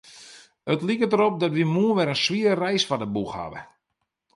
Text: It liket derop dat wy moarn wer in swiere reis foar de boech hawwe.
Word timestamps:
It 0.73 0.81
liket 0.87 1.11
derop 1.13 1.35
dat 1.39 1.55
wy 1.57 1.65
moarn 1.75 1.95
wer 1.97 2.11
in 2.13 2.21
swiere 2.25 2.55
reis 2.61 2.83
foar 2.87 3.01
de 3.03 3.09
boech 3.15 3.35
hawwe. 3.37 3.61